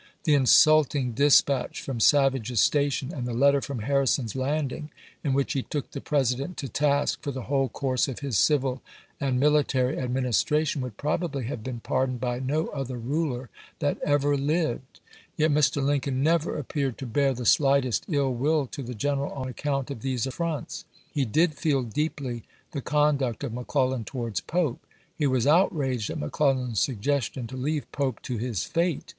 [0.23, 4.89] The in sulting dispatch from Savage's Station and the letter from Harrison's Landing,
[5.23, 8.81] in which he took the President to task for the whole course of his civil
[9.19, 15.01] and military administration, would probably have been pardoned by no other ruler that ever lived;
[15.37, 15.83] yet Mr.
[15.85, 20.01] Lincoln never appeared to bear the slightest ill will to the general on account of
[20.01, 20.83] these affronts.
[21.11, 22.41] He did feel deeply
[22.71, 24.83] the conduct of McClellan towards Pope.
[25.15, 29.05] He was outraged at Mc Clellan's suggestion to leave Pope to his fate.